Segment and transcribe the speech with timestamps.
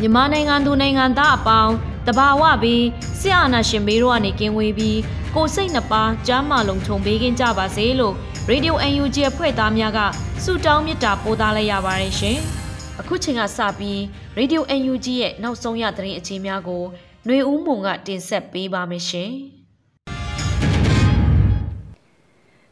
[0.00, 1.74] မြန်မာနိုင်ငံသူနိုင်ငံသားအပေါင်း
[2.06, 2.84] တဘာဝပြီး
[3.20, 4.98] ဆရာနာရှင်ဘေးတို့ကနေကင်းဝေးပြီး
[5.34, 8.14] ကိုစိတ်နှပါကျမ်းမာလုံးခြုံပေးခြင်းကြပါစေလို့
[8.50, 10.00] Radio UNG အဖွဲ့သားများက
[10.44, 12.38] ဆုတောင်းမေတ္တာပို့သလိုက်ရပါတယ်ရှင်။
[13.00, 13.98] အခုချိန်ကစပြီး
[14.38, 16.82] Radio UNG ရဲ့နောက်ဆုံးရသတင်းအခြေများကို
[17.26, 19.30] ຫນွေဦးမုံကတင်ဆက်ပေးပါမယ်ရှင်။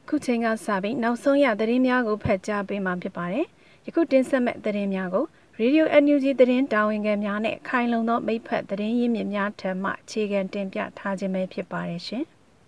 [0.08, 3.46] ခုချိန်ကစပြီးနောက်ဆုံးရသတင်းများကိုဖတ်ကြားပေးမှာဖြစ်ပါတယ်။
[3.86, 5.26] ယခုတင်ဆက်မဲ့သတင်းများကို
[5.60, 12.24] ရေဒီယို NUG သတင်းတာဝန်ခံများနဲ့ခိုင်လုံသောမိဖက်သတင်းရင်းမြစ်များထံမှအခြေခံတင်ပြထားခြင်းပဲဖြစ်ပါတယ်ရှင်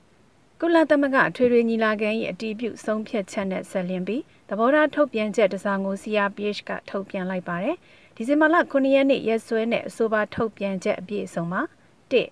[0.61, 7.77] ။ကုလသမဂ္ဂထွေထွေညီလာခံ၏အတည်ပြုဆုံးဖြတ်ချက်နဲ့ဆက်လျင်းပြီးသဘောထားထုတ်ပြန်ချက်တစောင်ကို CRPH ကထုတ်ပြန်လိုက်ပါတယ်။
[8.17, 11.63] ဒီဇင်ဘာလ9ရက်နေ့ရက်စွဲနဲ့အဆိုပါထုတ်ပြန်ချက်အပြည့်အစုံမှာ
[12.11, 12.25] 1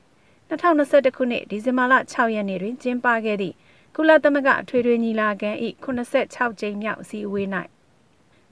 [0.51, 3.55] 2021ခုနှစ်ဒီဇင်ဘာလ6ရက်နေ့တွင်ကျင်းပခဲ့သည့်
[3.97, 5.51] ကုလသမဂ္ဂထွေထွေညီလာခံ၏
[5.85, 7.49] 86ကြိမ်မြောက်အစည်းအဝေး၌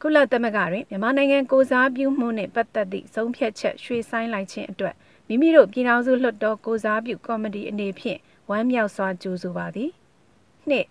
[0.03, 4.95] ကုလသမဂ္ဂတွင်မြန်မာနိုင်ငံကိုစားပြုမှုနှင့်ပတ်သက်သည့်ဆုံးဖြတ်ချက်ရွှေ့ဆိုင်းလိုက်ခြင်းအတွက်
[5.29, 8.19] မိမိတို့ပြည်ထောင်စုလွှတ်တော်ကိုစားပြုကော်မတီအနေဖြင့်
[8.51, 9.91] ဝမ်းမြောက်စွာကြိုဆိုပါသည်။
[10.69, 10.87] နှစ်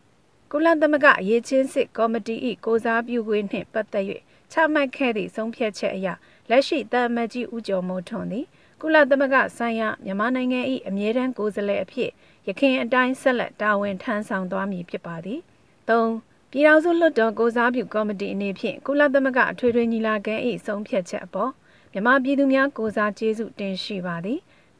[0.51, 2.35] ကုလသမဂ္ဂအရေးချင်းစစ်ကော်မတီ၏
[2.65, 4.05] ကိုစားပြုခွင့်နှင့်ပတ်သက်၍
[4.51, 6.07] ချမှတ်ခဲ့သည့်ဆုံးဖြတ်ချက်အရ
[6.49, 8.45] လက်ရှိတာမတ်ကြီးဦးကျော်မိုးထွန်းသည်
[8.81, 12.11] ကုလသမဂ္ဂဆိုင်ရာမြန်မာနိုင်ငံ၏အမြဲတမ်းကိုယ်စားလှယ်အဖြစ်
[12.47, 15.39] ရခိုင်အတိုင်းဆက်လက်တာဝန်ထမ်းဆောင်သွားမည်ဖြစ်ပါသည်။
[15.89, 20.35] ၃ ပြည်ထောင်စုလွှတ်တော်ကိုစားပြုကော်မတီအနေဖြင့်ကုလသမဂ္ဂအထွေထွေညီလာခံ၏
[20.65, 21.51] ဆုံးဖြတ်ချက်အပေါ်
[21.91, 24.39] မြန်မာပြည်သူများကိုစားကျေးဇူးတင်ရှိပါသည်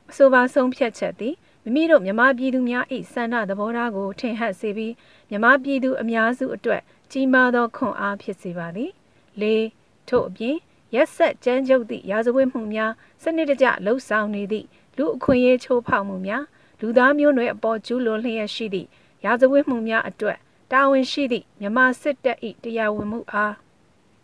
[0.10, 4.94] အဆိုပါဆုံးဖြတ်ချက်သည်မိမိတို့မြန်မာပြည်သူများ၏စန္ဒသဘောထားကိုထင်ဟပ်စေပြီး
[5.30, 6.82] မြန်မာပြည်သူအများစုအတွက်
[7.12, 8.92] ကြီးမားသောခွန်အားဖြစ်စေပါသည်
[9.42, 9.44] ၄
[10.10, 10.56] ထို့အပြင်
[10.96, 12.92] ရက်ဆက်ကြမ်းကြုတ်သည့်ရာဇဝတ်မှုများ
[13.24, 16.44] စနစ်တကျလှုပ်ဆောင်နေသည့်လူအခွင့်အရေးချိုးဖောက်မှုများ
[16.80, 18.88] လူသားမျိုးနွယ်အပေါ်ကျူးလွန်လျက်ရှိသည့်
[19.26, 20.40] ရာဇဝတ်မှုများအတွက်
[20.72, 23.54] တာဝန်ရှိသည့်မြန်မာစစ်တပ်၏တရားဝင်မှုအား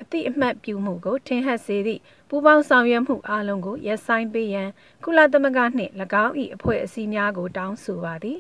[0.02, 4.70] အသည့်အမှတ်ပြုမှုကို ထင်ဟပ်စေသည့်ပူးပေါင်းဆောင်ရွက်မှုအလုံးကိုရပ်ဆိုင်းပေးရန်
[5.04, 5.92] ကုလသမဂ္ဂနှင့်၎
[6.24, 8.40] င်း၏အဖွဲ့အစည်းများကို တောင်းဆိုပါသည်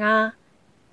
[0.00, 0.14] ငါ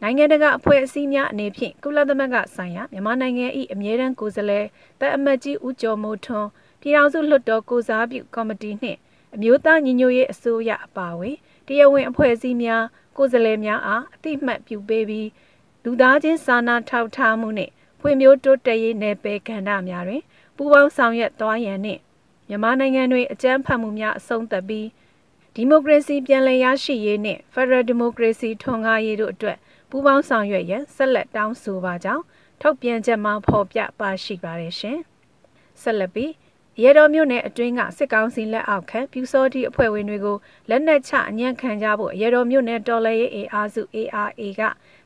[0.01, 4.65] နိုင်ငံတကာအဖွဲ့အစည်းများအနေဖြင့်ကုလသမဂ္ဂဆိုင်ရာမြန်မာနိုင်ငံ၏အမြဲတမ်းကိုယ်စားလှယ်
[4.99, 6.49] တပ်အမတ်ကြီးဦးကျော်မိုးထွန်း
[6.81, 8.99] ပြည်ထောင်စုလွှတ်တော်ကိုစားပြုကော်မတီနှင့်
[9.33, 11.35] အမျိုးသားညီညွတ်ရေးအစိုးရအပါအဝင်
[11.67, 12.83] တရားဝင်အဖွဲ့အစည်းများ
[13.17, 15.27] ကိုယ်စားလှယ်များအားအသိမှတ်ပြုပေးပြီး
[15.83, 20.23] လူသားချင်းစာနာထောက်ထားမှုနှင့်ဖွံ့ဖြိုးတိုးတက်ရေးနယ်ပယ်ကဏ္ဍများတွင်
[20.55, 22.01] ပူးပေါင်းဆောင်ရွက်သွားရန်နှင့်
[22.47, 24.87] မြန်မာနိုင်ငံတွင်အကြမ်းဖက်မှုများအဆုံးသတ်ပြီး
[25.55, 29.57] ဒီမိုကရေစီပြန်လည်ရရှိရေးနှင့်ဖက်ဒရယ်ဒီမိုကရေစီထွန်းကားရေးတို့အတွက်
[29.89, 32.23] ပူးပေါင်းဆောင်ရွက်ရန်ဆက်လက်တောင်းဆိုပါကြောင်း
[32.61, 34.99] ထုတ်ပြန်ချက်မှာဖော်ပြပါရှိပါတယ်ရှင်။
[35.81, 36.31] ဆက်လက်ပြီး
[36.79, 40.37] ရဲတော်မြို့နယ်အတွင်းကစစ်ကောင်စီလက်အောက်ခံပြူစောတိအဖွဲ့ဝင်တွေကို
[40.69, 44.61] လက်နက်ချအညံ့ခံကြဖို့ရဲတော်မြို့နယ်တော်လှန်ရေးအားစု ARA က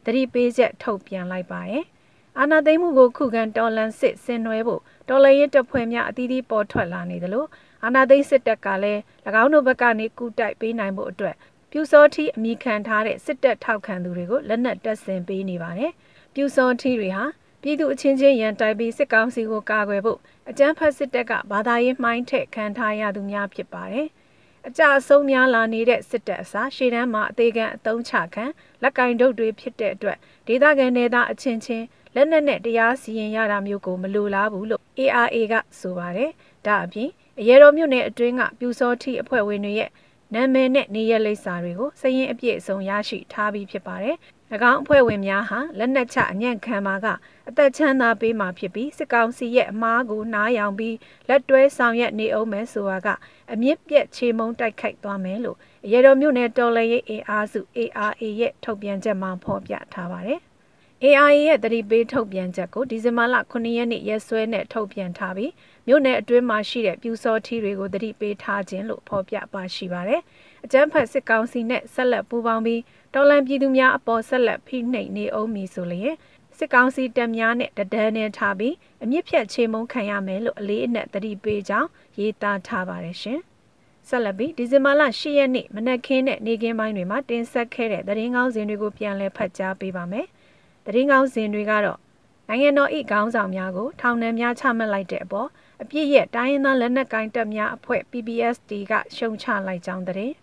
[0.06, 1.84] သတိပေးချက်ထုတ်ပြန်လိုက်ပါတယ်။
[2.40, 7.46] အာဏာသိမ်းမှုကိုခုခံတော်လှန်စစ်ဆင်နွှဲဖို့တော်လှန်ရေးတပ်ဖွဲ့များအသီးသီးပေါ်ထွက်လာနေသလို
[7.84, 9.02] အာဏာသိမ်းစစ်တပ်ကလည်း၎
[9.44, 11.36] င်းတို့ဘက်ကနေကူတိုက်ပေးနိုင်ဖို့အတွက်
[11.72, 15.92] ပြူစောထီအမိခံထားတဲ့စစ်တပ်ထောက်ခံသူတွေကိုလက်နက်တပ်ဆင်ပေးနေပါတယ်။
[16.34, 17.24] ပြူစောထီတွေဟာ
[17.68, 20.20] ပြည်သူအချင်းချင်းရန်တိုက်ပြီးစစ်ကောင်စီကိုကာကွယ်ဖို့
[20.50, 24.08] အကြမ်းဖက်စစ်တပ်ကဘာသာရေးမှိုင်းထက်ခံထားရသူများဖြစ်ပါတယ်။
[24.68, 28.46] အကြအဆုံးများလာနေတဲ့စစ်တပ်အစားရှေ့တန်းမှာအသေးခံအတုံးချခံ
[28.84, 30.18] လက်ကင်ဒုတ်တွေဖြစ်တဲ့အတွက်
[30.48, 31.86] ဒေသခံနယ်သားအချင်းချင်း
[32.16, 36.32] လက်နက်နဲ့တရားစီရင်ရတာမျိုးကိုမလိုလားဘူးလို့ ARA ကဆိုပါတယ်။
[36.66, 37.10] ဒါအပြင်
[37.40, 39.90] အရေတော်မြို့နယ်အတွင်းကပြူစောထီအဖွဲ့ဝင်တွေရဲ့
[40.34, 44.18] နာမည်နဲ့နေရလိပ်စာတွေကိုစရင်အပြည့်အစုံရရှိထားပြီးဖြစ်ပါတယ်။၎
[44.72, 47.08] င်းအဖွဲ့ဝင်များဟာလက်နက်ချအညံ့ခံမှာက
[47.50, 50.96] အသက်ချမ်းသာပေးမှာဖြစ်ပြီးစစ်ကောင်စီရဲ့အမားကိုနားယောင်ပြီး
[51.30, 53.08] လက်တွဲဆောင်ရွက်နေအောင်မယ်ဆိုတာက
[53.54, 55.58] အမြင့်ပြက်ချေမုံတိုက်ခိုက်သွားမယ်လို့
[55.92, 60.42] ရေတော်မြို့နယ်တော်လှန်ရေးအင်အားစု ARA ရဲ့ထုတ်ပြန်ချက်မှာဖော်ပြထားပါတယ်။
[61.04, 65.52] AIA ရဲ့တတိပေးထုတ်ပြန်ချက်ကိုဒီဇင်ဘာလ9ရက်နေ့ရက်စွဲနဲ့ထုတ်ပြန်ထားပြီး
[65.88, 70.22] မြို့နယ်အတွင်းမှာရှိတဲ့ပြူစောထီတွေကိုတတိပေးထားခြင်းလို့ဖော်ပြပါရှိပါတယ်။
[70.66, 72.82] အကြမ်းဖက်စစ်ကောင်စီနဲ့ဆက်လက်ပူးပေါင်းပြီး
[73.14, 76.16] တော်လန်ပြည်သူများအပေါ်ဆက်လက်ဖိနှိပ်နေအောင်မည်ဆိုလျင်
[76.58, 81.90] စစ်ကောင်စီတပ်များနဲ့တဒန်းနဲ့ထားပြီးအမြင့်ဖြတ်ချေမုန်းခံရမယ်လို့အလေးအနက်တတိပေးကြောင်း
[82.20, 83.40] ရေးသားထားပါတယ်ရှင်။
[84.08, 90.26] ဆက်လက်ပြီးဒီဇင်ဘာလ10ရက်နေ့မနက်ခင်းနဲ့နေ့ခင်းပိုင်းတွေမှာတင်ဆက်ခဲ့တဲ့သတင်းကောင်းစဉ်တွေကိုပြန်လည်ဖတ်ကြားပေးပါမယ်။
[90.86, 92.00] သတင်းကောင်းစဉ်တွေကတော့
[92.48, 95.50] နိုင်ငံတော်၏ခေါင်းဆောင်များကိုထောင်နှံများချမှတ်လိုက်တဲ့အပေါ်
[95.82, 100.34] အပြစ်ရဲ့တိုင်းရင်းသားလက်နက်ကိုင်တပ်များအဖွဲ့ PPSD ကရှုံချလိုက်ကြောင်းတဲ့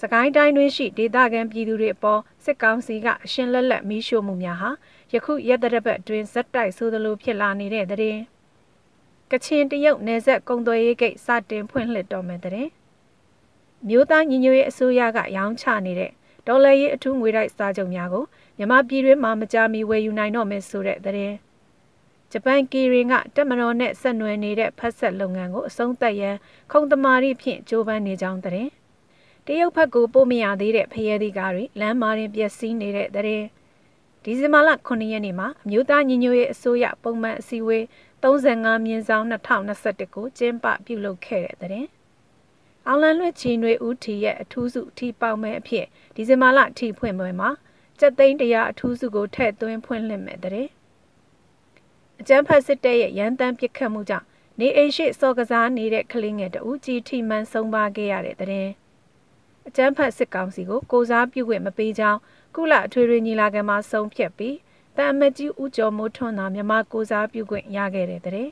[0.00, 4.70] စကိုင်းတိုင်းတွင်ရှိဒေသခံပြည်သူတွေအပေါ်စစ်ကောင်စီကအရှင်းလက်လက်မီးရှို့မှုများဟာ
[5.12, 8.16] ယခုရက်တရက်ပတ်အတွင်းဇက်တိုက်ဆိုသလိုဖြစ်လာနေတဲ့တဲ့
[9.30, 12.68] ကချင်တရုတ်နယ်စပ်ကုံသွယ်ရေးဂိတ်စတင်ဖွင့်လှစ်တော်မယ်တဲ့
[13.88, 16.10] မြို့သားညီညွတ်ရေးအစိုးရကရောင်းချနေတဲ့
[16.46, 18.24] ဒေါ်လာရေးအထူးငွေတိုက်စာချုပ်များကို
[18.58, 21.32] မြန်မာပြည်တွင်းမှာမကြာမီဝယ်ယူနိုင်တော့မယ်ဆိုတဲ့တဲ့
[22.32, 26.36] ဂျပန်ကီရင်ကတက်မတော်နဲ့ဆက်နွယ်နေတဲ့ဖက်ဆက်လုပ်ငန်းကိုအဆုံးသတ်ရန်
[26.72, 28.68] ခုံသမာရီဖြင့်ကြိုးပမ်းနေကြောင်းတဲ့
[29.46, 33.42] တရုတ်ဘက်ကိုပို့မရသေးတဲ့ဖရဲသီးကားတွေလမ်းမာရင်ပျက်စီးနေတဲ့တဲ့
[34.24, 37.84] ဒီဇင်ဘာလ9ရက်နေ့မှာအမျိုးသားညီညွတ်ရေးအစိုးရပုံမှန်အစည်းအဝေး
[38.22, 41.86] 35မြင်းဆောင်2021ကိုကျင်းပပြုလုပ်ခဲ့တဲ့တဲ့
[42.86, 47.50] အောင်လန်လွှတ်ချီနွေဦးထီရဲ့အထူးစုထီပေါမဲအဖြစ်ဒီဇင်ဘာလထီဖွင့်ပွဲမှာ
[47.98, 50.68] စက်သိန်းတရားအထူးစုကိုထည့်သွင်းဖွင့်လှစ်မဲ့တဲ့
[52.20, 54.26] အကျန်းဖတ်စစ်တပ်ရဲ့ရန်တမ်းပစ်ခတ်မှုကြောင့်
[54.60, 58.68] နေအိမ်ရှိစော်ကစားနေတဲ့ကလေးငယ်တဦးကြီးထိမှန်ဆုံးပါခဲ့ရတဲ့တဲ့
[59.68, 62.20] အကျန်းဖတ်စစ်ကောင်စီကိုကိုစားပြုခွင့်မပေးကြောင်း
[62.54, 64.56] ကုလအထွေထွေညီလာခံမှာဆုံးဖြတ်ပြီး
[64.96, 68.50] တန်အမတ်ကြီးဦးကျော်မိုးထွန်းသာမြန်မာကိုစားပြုခွင့်ရခဲ့တဲ့တဲ့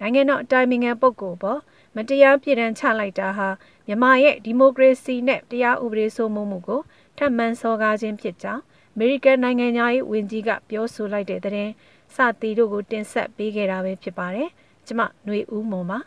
[0.00, 1.60] နိုင်ငံတော်အတိုင်ပင်ခံပုဂ္ဂိုလ်ပေါ်
[1.96, 3.48] မတရားပြည်ဒဏ်ချလိုက်တာဟာ
[3.86, 6.80] မြန်မာရဲ့ဒီမိုကရေစီနဲ့တရားဥပဒေစိုးမိုးမှုကို
[7.18, 8.62] ထပ်မံစော်ကားခြင်းဖြစ်ကြောင်း
[8.94, 11.70] အမေရိကန်နိုင်ငံသားရေးဝန်ကြီးကပြောဆိုလိုက်တဲ့တဲ့
[12.15, 14.49] စတီတို့ကိုတင်ဆက်ပေးခဲ့တာပဲဖြစ်ပါတယ်။
[14.87, 15.99] ကျမຫນွေဦးမွန်ပါ။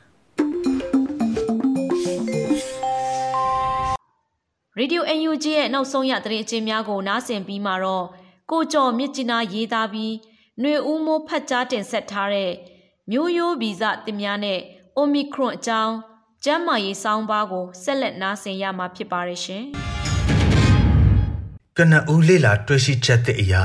[4.80, 8.06] Radio UNG ရဲ့နောက်ဆုံးရသတင်းအကျဉ်းများကိုနားဆင်ပြီးမှတော့
[8.50, 10.12] ကိုကျော်မြင့်ကျနာရေးသားပြီး
[10.60, 12.52] ຫນွေဦးမိုးဖတ်ကြားတင်ဆက်ထားတဲ့
[13.10, 14.60] မျိုးရိုးဗီဇတင်များနဲ့
[14.98, 15.94] Omicron အကြောင်း
[16.44, 19.64] ကျန်းမာရေးစောင်းပါးကိုဆက်လက်နားဆင်ရမှာဖြစ်ပါရဲ့ရှင်။
[21.76, 23.62] ကနဦးလေးလာတွေ့ရှိချက်တဲ့အရာ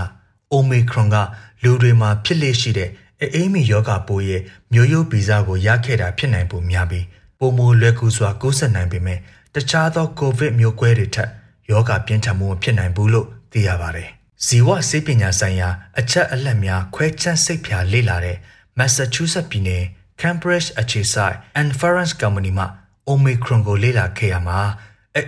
[0.55, 1.15] Omicron က
[1.62, 2.90] လူတွေမှာဖြစ်လေရှိတဲ့
[3.34, 4.42] အေးမီယောဂပိုးရဲ့
[4.72, 7.06] မျိုးရိုးဗီဇကိုရခဲ့တာဖြစ်နိုင်ပုံများပြီး
[7.38, 9.18] ပုံမလွယ်ကူစွာကူးစက်နိုင်ပေမဲ့
[9.54, 11.30] တခြားသောကိုဗစ်မျိုးကွဲတွေထက်
[11.70, 14.08] ယောဂပြင်းထန်မှုမဖြစ်နိုင်ဘူးလို့သိရပါတယ်။
[14.46, 15.68] ဇီဝဆေးပညာဆိုင်ရာ
[15.98, 18.36] အချက်အလက်များခွဲခြမ်းစိတ်ဖြာလေ့လာတဲ့
[18.78, 19.84] Massachusetts ပြည်နယ်
[20.20, 22.66] Cambridge အခြေစိုက် Inference Company မှ
[23.12, 24.58] Omicron ကိုလေ့လာခဲ့ရမှာ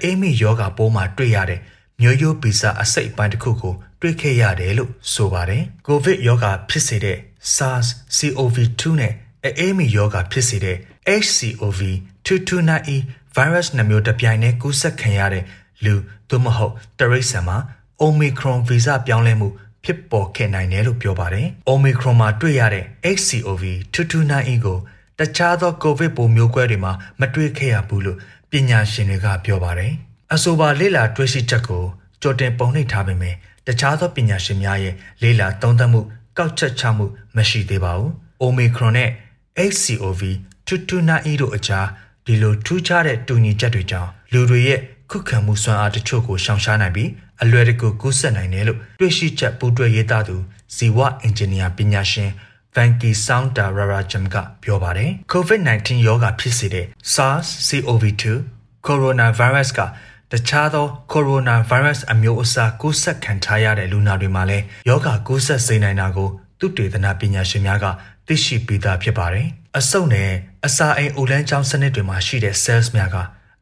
[0.04, 1.60] အေးမီယောဂပိုးမှာတွေ့ရတဲ့
[2.00, 7.18] မျိုးရိုးဗီဇအစိတ်အပိုင်းတစ်ခုကို တွေ့ခဲ့ရတယ်လို့ဆိုပါတယ်။ကိုဗစ်ယောဂဖြစ်စေတဲ့
[7.56, 7.86] SARS
[8.16, 9.12] CoV-2 နဲ့
[9.44, 10.76] အေးမီယောဂဖြစ်စေတဲ့
[11.24, 11.80] HCOV
[12.26, 12.96] 229E
[13.36, 15.44] virus နှမျိုးတပြိုင်တည်းကူးစက်ခံရတဲ့
[15.84, 15.94] လူ
[16.28, 17.58] သို့မဟုတ်တရိษံမှာ
[18.06, 19.48] Omicron ဗီဇပြောင်းလဲမှု
[19.84, 22.84] ဖြစ်ပေါ်ခဲ့နိုင်တယ်လို့ပြောပါတယ်။ Omicron မှာတွေ့ရတဲ့
[23.16, 24.78] HCOV 229E ကို
[25.18, 28.18] တခြားသော COVID ပိုးမျိုးကွဲတွေမှာမတွေ့ခဲ့ရဘူးလို့
[28.50, 29.92] ပညာရှင်တွေကပြောပါတယ်။
[30.34, 31.84] အဆိုပါလေ့လာတွေ့ရှိချက်ကို
[32.22, 33.34] ကြိုတင်ပုံနှိပ်ထားပေမဲ့
[33.68, 36.00] တခြားသောပညာရှင်များရဲ့လေ့လာသုံးသပ်မှု
[36.38, 37.06] ကောက်ချက်ချမှု
[37.36, 38.10] မရှိသေးပါဘူး။
[38.44, 39.10] Omicron နဲ့
[39.70, 40.22] HCOV
[40.68, 41.86] 229E တို့အကြား
[42.26, 47.10] ဒီလိုထူးခြားတဲ့တူညီချက်တွေကြောင့်လူတွေရဲ့ခုခံမှုစွမ်းအားတချို့ကိုရှောင်ရှားနိုင်ပြီး
[47.42, 50.36] အလွယ်တကူကူးစက်နိုင်တယ်လို့တွေ့ရှိချက်ပူးတွဲရေးသားသူ
[50.76, 52.30] ဇီဝအင်ဂျင်နီယာပညာရှင်
[52.74, 58.24] Vanki Sounda Rarajam ကပြောပါတယ်။ COVID-19 ရောဂါဖြစ်စေတဲ့ SARS-CoV-2
[58.86, 59.80] coronavirus က
[60.32, 67.86] တခြားသော coronavirus အမျိုးအစားကူးစက်ခံထားရတဲ့လူနာတွေမှာလည်းယောဂါကူးစက်စေနိုင်တာကိုသူတေသနပညာရှင်များက
[68.26, 69.46] သိရှိပြီးသားဖြစ်ပါတယ်။
[69.78, 70.30] အဆုတ်နဲ့
[70.66, 73.16] အစာအိမ်အိုလန်းချောင်းစနစ်တွေမှာရှိတဲ့ cells များက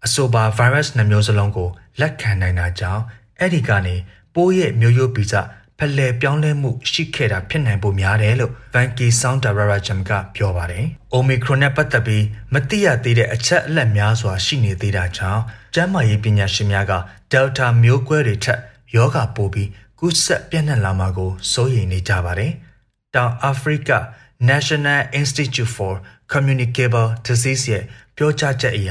[0.04, 1.68] အဆိုပါ virus နှမျိုးစလုံးကို
[2.00, 3.02] လက်ခံနိုင်တာကြောင့်
[3.40, 3.96] အဲ့ဒီကနေ
[4.34, 5.34] ပိုးရဲ့မျိုးရိုးဗီဇ
[5.78, 10.84] ဖလှယ်ပြောင်းလဲမှုရှိခဲ့တာဖြစ်နိုင်ဖို့များတယ်လို့ Vanki Sound Darajam ကပြောပါတယ်။
[11.16, 15.42] Omicron နဲ့ပတ်သက်ပြီးမသိရသေးတဲ့အချက်အလက်များစွာရှိနေသေးတာကြောင့်
[15.74, 16.92] ကျန်းမာရေးပညာရှင်များက
[17.32, 18.60] Delta မျိုးကွဲတွေထက်
[18.94, 19.68] ယောဂပိုးပြီး
[19.98, 22.52] ကူးစက်ပြန့်နှံ့လာမှာကိုစိုးရိမ်နေကြပါတယ်။
[23.14, 23.90] တောင်အာဖရိက
[24.50, 25.94] National Institute for
[26.32, 27.84] Communicable Disease ရဲ့
[28.16, 28.90] ပြောကြားချက်အရ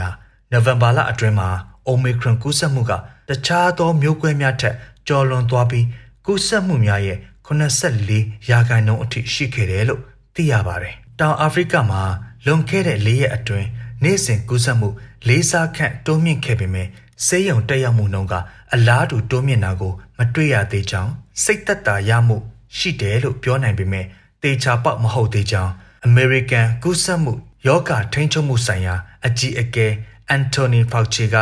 [0.52, 1.50] နိုဝင်ဘာလအတွင်းမှာ
[1.92, 2.92] Omicron ကူးစက်မှုက
[3.30, 4.76] တခြားသောမျိုးကွဲများထက်
[5.08, 5.86] ကျော်လွန်သွားပြီး
[6.26, 7.18] ကူးစက်မှုများရဲ့
[7.48, 10.02] 84ရာခိုင်နှုန်းအထိရှိခဲ့တယ်လို့
[10.36, 12.02] သိရပါတယ်။တောင်အာဖရိကမှာ
[12.46, 13.68] လွန်ခဲ့တဲ့၄ရက်အတွင်း
[14.04, 14.90] နေ့စဉ်ကူးစက်မှု
[15.28, 16.88] ၄ဆခန့်တိုးမြင့်ခဲ့ပေမဲ့
[17.26, 18.34] ဆေးရုံတက်ရောက်မှုနှုန်းက
[18.74, 21.12] အလားတူတိုးမြင့်တာကိုမတွေ့ရသေးကြောင်း
[21.44, 22.38] စိတ်သက်သာရမှု
[22.78, 24.06] ရှိတယ်လို့ပြောနိုင်ပေမဲ့
[24.44, 25.72] တေချာပေါက်မဟုတ်သေးကြောင်း
[26.08, 27.34] American ကူးစက်မှု
[27.68, 28.96] ယောဂထိန်းချုပ်မှုဆိုင်ရာ
[29.28, 29.88] အကြီးအကဲ
[30.36, 31.36] Anthony Fauci က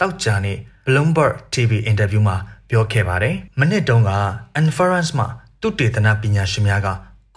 [0.00, 0.52] တောက်ကြနေ
[0.86, 2.36] Bloomberg TV အင်တာဗျူးမှာ
[2.70, 4.12] ပြောခဲ့ပါတယ်။မနစ်တုန်းက
[4.60, 5.26] Inference မှာ
[5.60, 6.88] သူတေသနပညာရှင်များက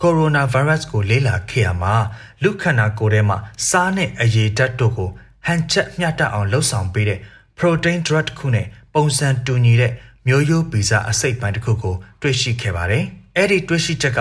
[0.01, 1.93] ကိုရိုနာဗိုင်းရပ်စ်ကိုလေ့လာခဲ့ရမှာ
[2.43, 3.37] လူခန္ဓာကိုယ်ထဲမှာ
[3.69, 5.09] စားနဲ့အရည်ဓာတ်တို့ကို
[5.45, 7.19] ဟန်ချက်မျှတအောင်လှုပ်ဆောင်ပေးတဲ့
[7.57, 9.91] protein drug တစ်ခုနဲ့ပုံစံတူညီတဲ့
[10.27, 13.03] မျိုးရိုးဗီဇအစိတ်ပိုင်းတစ်ခုကိုတွေ့ရှိခဲ့ပါတယ်။
[13.37, 14.19] အဲ့ဒီတွေ့ရှိချက်က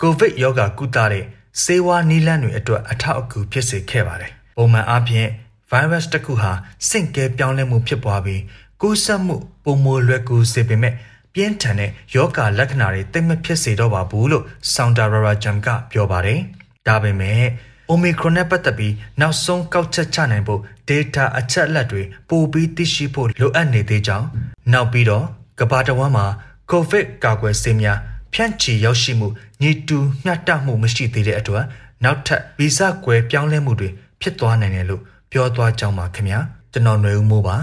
[0.00, 1.24] ကိုဗစ်ရောဂါကုသတဲ့
[1.62, 5.28] ဆေးဝါးနည်းလမ်းတွေအတွက်အထောက်အကူဖြစ်စေခဲ့ပါတယ်။ပုံမှန်အားဖြင့်
[5.70, 6.52] virus တစ်ခုဟာ
[6.88, 8.42] စင့်ကဲပြောင်းလဲမှုဖြစ်ပွားပြီး
[8.80, 9.36] ကူးစက်မှု
[9.66, 10.94] ပုံမလွယ်ကူစေပေမဲ့
[11.34, 14.44] ပြင်းထန်တဲ့ယောဂလက္ခဏာတွေသိမဖြစ်စေတော့ပါဘူးလို့
[14.74, 16.40] ဆောင်းတာရာရာဂျမ်ကပြောပါတယ်။
[16.86, 17.42] ဒါပေမဲ့
[17.90, 24.26] Omicron နဲ့ပတ်သက်ပြီးနောက်ဆုံးကောက်ချက်ချနိုင်ဖို့ data အချက်အလက်တွေပိုပြီးသိရှိဖို့လိုအပ်နေသေးကြောင်း
[24.72, 25.24] နောက်ပြီးတော့
[25.60, 26.26] ကမ္ဘာတဝန်းမှာ
[26.70, 27.98] COVID ကာကွယ်ဆေးများ
[28.32, 29.28] ဖြန့်ချီရောက်ရှိမှု
[29.62, 31.64] ညီတူမျှတမှုမရှိသေးတဲ့အတွက်
[32.04, 33.88] နောက်ထပ်ဗီဇကွယ်ပြောင်းလဲမှုတွေ
[34.20, 36.38] ဖြစ်သွားနိုင်တယ်လို့ပြောသွားကြောင်းပါခင်ဗျာ
[36.72, 37.56] ကျွန်တော်ຫນွေဦးမိုးပါ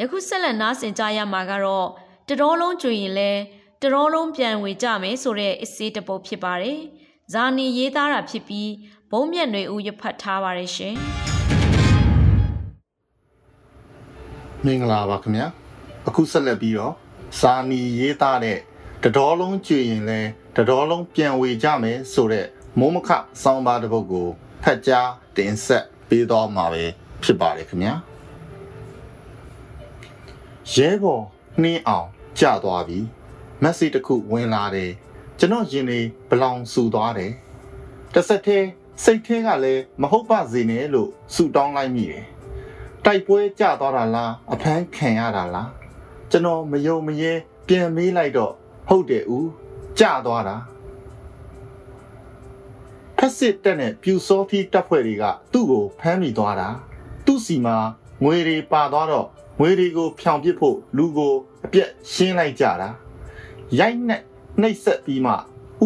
[0.00, 1.88] ယခုဆက်လက်နားဆင်ကြရမှာကတော့
[2.28, 3.30] တတော်လုံးကျွင်ရင်လဲ
[3.82, 6.78] တတော်လုံးပြန်ဝေကြမယ်ဆိုတဲ့အစေးတပုတ်ဖြစ်ပါတယ်။
[7.32, 8.70] ဇာနီရေးသားတာဖြစ်ပြီး
[9.10, 10.94] ဘုံမြက်တွေဦးရဖတ်ထားပါတယ်ရှင်။
[14.64, 15.46] မင်္ဂလာပါခင်ဗျာ။
[16.08, 16.94] အခုဆက်လက်ပြီးတော့
[17.40, 18.58] ဇာနီရေးသားတဲ့
[19.04, 20.20] တတော်လုံးကျွင်ရင်လဲ
[20.56, 22.46] တတော်လုံးပြန်ဝေကြမယ်ဆိုတဲ့
[22.78, 23.08] မိုးမခ
[23.42, 24.28] စောင်းပါတစ်ပုတ်ကို
[24.62, 26.84] ဖတ်ကြားတင်ဆက်ပေးတော့မှာပဲ
[27.22, 27.94] ဖြစ်ပါတယ်ခင်ဗျာ။
[30.70, 31.24] ရဲဘော်
[31.62, 32.98] နှင်းအောင်ကြသွားပြီ
[33.62, 34.90] မက်ဆေ့တစ်ခုဝင်လာတယ်
[35.38, 37.32] ကျွန်တော်ရင်လေးဘလောင်ဆူသွားတယ်
[38.12, 38.68] တစ်ဆက်တည်း
[39.04, 42.24] စိတ်ထဲကလည်းမဟုတ်ပါစေနဲ့လို့ဆူတောင်းလိုက်မိတယ်
[43.04, 45.70] တိုက်ပွဲကြသွားတာလားအဖမ်းခံရတာလား
[46.30, 47.32] ကျွန်တော်မယုံမရဲ
[47.68, 48.52] ပြန်မေးလိုက်တော့
[48.88, 49.48] ဟုတ်တယ်ဦး
[49.98, 50.56] ကြသွားတာ
[53.18, 56.68] ဖက်စစ်တက်နဲ့ပြူစောထီတပ်ဖွဲ့တွေကသူ့ကိုဖမ်းမိသွားတာ
[57.26, 57.76] သူ့စီမှာ
[58.24, 59.26] ငွေတွေပါသွားတော့
[59.64, 62.88] ငွေတွေကိုဖြောင်ပစ်ဖို့လူကိုအပြက်ရှင်းလိုက်ကြတာ
[63.78, 64.22] ရိုက်နဲ့
[64.60, 65.32] နှိပ်ဆက်ပြီးမှ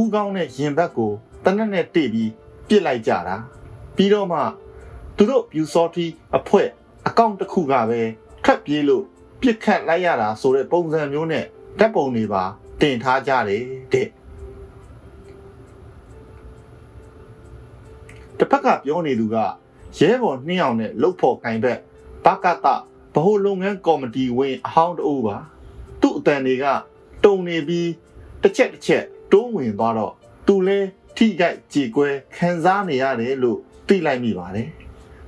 [0.01, 1.13] ဥကောင်းတဲ့ရင်ဘတ်ကို
[1.45, 2.31] တနက်နဲ့တိပြီး
[2.69, 3.37] ပြစ်လိုက်ကြတာ
[3.97, 4.41] ပြီးတော့မှ
[5.17, 6.07] သူတို့ပြူစောတီ
[6.37, 6.63] အဖွဲ
[7.07, 8.01] အကောင့်တစ်ခုကပဲ
[8.45, 9.05] ထပ်ပြေးလို့
[9.41, 11.45] ပြစ်ခတ်လိုက်ရတာဆိုတဲ့ပုံစံမျိုးနဲ့
[11.79, 12.43] ဓာတ်ပုံတွေပါ
[12.81, 14.09] တင်ထားကြတယ်တဲ့
[18.39, 19.37] တစ်ဖက်ကပြောနေသူက
[19.99, 21.79] ရဲဘော်နှင်းအောင်နဲ့လှုပ်ဖို့ကင်ဘက်
[22.25, 22.67] ဘကတ
[23.17, 25.37] ဗဟိုလုပ်ငန်းကော်မတီဝင်အဟောင်းတအုပ်ပါ
[26.01, 26.65] သူ့အတန်တွေက
[27.25, 27.91] တုံနေပြီး
[28.43, 30.13] တစ်ချက်တစ်ချက်တိုးဝင်သွားတော့
[30.47, 30.79] သူလဲ
[31.17, 33.59] ထိကြိုက်ကြေကွဲခံစားနေရတယ်လို့
[33.89, 34.69] သိလိုက်မိပါတယ်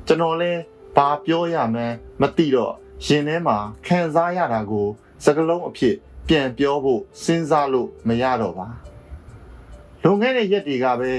[0.06, 0.52] ကျွန်တော်လဲ
[0.96, 2.74] ဘာပြောရမှန်းမသိတော့
[3.06, 4.86] ရင်ထဲမှာခံစားရတာကို
[5.24, 5.94] စကလုံးအဖြစ်
[6.28, 8.68] ပြန်ပြောဖို့စဉ်းစားလို့မရတော့ပါ
[10.02, 11.10] လွန်ခဲ့တဲ့ရက်တွေကပဲ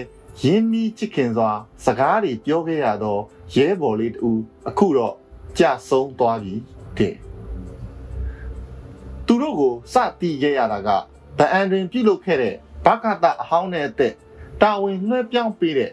[0.43, 1.51] ရင်းနှီးချစ်ခင်စွာ
[1.85, 3.21] စကားတွေပြောခဲ့ရတော့
[3.55, 4.31] ရဲဘော်လေးတူ
[4.69, 5.13] အခုတော့
[5.59, 6.55] ကြဆုံးသွားပြီ
[6.97, 7.15] တဲ့
[9.25, 10.89] သူတို့ကိုစတီးခဲ့ရတာက
[11.37, 14.13] ဗအန်တွင်ပြုလုပ်ခဲ့တဲ့ဘကတအဟောင်းနဲ့အသက်
[14.61, 15.91] တာဝန်လွှဲပြောင်းပေးတဲ့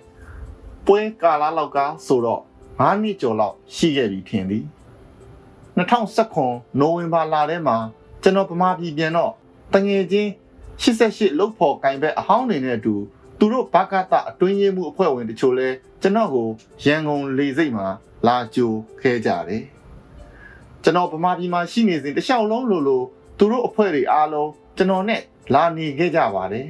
[0.86, 4.64] ပွဲကာလလောက်ကဆိုတော့9နှစ်ကျော်လောက်ရှိခဲ့ပြီထင်သည်
[5.76, 7.76] 2019နိုဝင်ဘာလထဲမှာ
[8.22, 9.32] ကျွန်တော်ဗမာပြည်ပြန်တော့
[9.74, 10.30] တငယ်ချင်း
[10.82, 12.94] 88လုတ်ဖို့ကင်ဘက်အဟောင်းနေတဲ့အတူ
[13.38, 15.68] သူတို့ဘကတအတွင်းရေးမှုအဖွဲ့ဝင်တချို့လဲ
[16.06, 16.48] ကျွန်တော်ကို
[16.84, 17.86] ရန်ကုန်လေစိတ်မှာ
[18.26, 19.64] လာကြိုခဲကြတယ်
[20.82, 23.02] ကျွန်တော်ဗမာပြည်မှာရှိနေစဉ်တခြားလုံးလိုလို
[23.38, 25.20] သူတို့အဖွဲ့တွေအားလုံးကျွန်တော်နဲ့
[25.54, 26.66] လာနေခဲ့ကြပါတယ်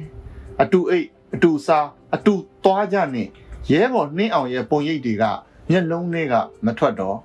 [0.61, 3.23] အတူအိတ်အတူစားအတူသွားကြနေ
[3.71, 5.23] ရဲဘော်နှင်းအောင်ရဲ့ပုံရိပ်တွေက
[5.69, 6.33] မျက်လုံးတွေက
[6.65, 7.17] မထွက်တော့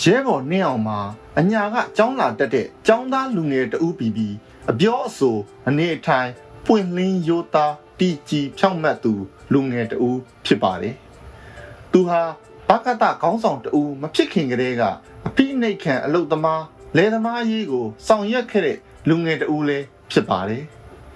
[0.00, 0.98] ရဲဘော်နှင်းအောင်မှာ
[1.38, 4.34] အညာကចောင်းလာတက်တဲ့ចောင်းသားလူငယ်တဦးပြီးပြီး
[4.70, 5.36] အပြောအဆို
[5.68, 6.30] အနေအထိုင်
[6.66, 9.12] ပွင့်လင်းရိုးသား တီကြီးဖြောင့်မတ်သူ
[9.52, 10.94] လူငယ်တဦးဖြစ်ပါတယ်
[11.92, 12.20] သူဟာ
[12.68, 14.82] ဘကတခေါင်းဆောင်တူမဖြစ်ခင်ကတည်းက
[15.26, 16.62] အပိနှိတ်ခံအလုတ်သမား
[16.96, 18.78] လယ်သမားရေးကိုဆောင်ရွက်ခဲ့တဲ့
[19.08, 20.62] လူငယ်တူလည်းဖြစ်ပါတယ်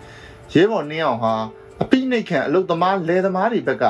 [0.54, 1.34] ။ရဲဘော်နှင်းအောင်ဟာ
[1.82, 3.84] အပိနှိတ်ခံအလုတ်သမားလယ်သမားတွေဘက်က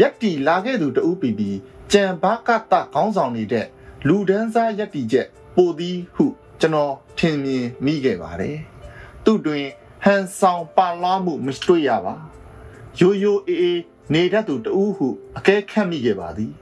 [0.00, 1.58] ရက်တီလာခဲ့သူတူပြီးပြီး
[1.92, 3.66] ကြံဘကတခေါင်းဆောင်နေတဲ့
[4.08, 6.26] လူဒန်းစားရက်တီချက်ပိုသည်ဟု
[6.60, 8.56] ကျွန်တော်ထင်မြင်မိခဲ့ပါတယ်။
[9.24, 9.66] သူ့တွင်
[10.04, 12.14] ဟန်ဆောင်ပါလာမှုမတွေ့ရပါ။
[12.98, 13.80] ရိုးရိုးအေးအေး
[14.12, 15.08] နေတတ်သူတူဟု
[15.38, 16.52] အကဲခတ်မိခဲ့ပါသည်